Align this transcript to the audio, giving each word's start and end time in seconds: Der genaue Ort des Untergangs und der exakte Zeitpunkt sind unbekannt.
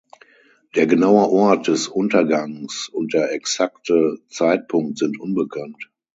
Der 0.73 0.87
genaue 0.87 1.29
Ort 1.29 1.67
des 1.67 1.87
Untergangs 1.87 2.89
und 2.91 3.13
der 3.13 3.31
exakte 3.33 4.17
Zeitpunkt 4.29 4.97
sind 4.97 5.19
unbekannt. 5.19 5.91